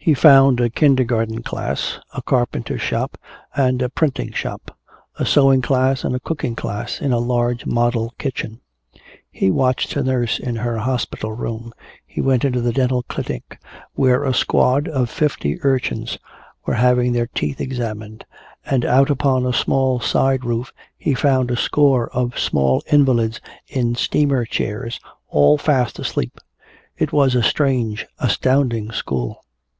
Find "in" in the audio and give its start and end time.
7.02-7.12, 10.38-10.56, 23.66-23.94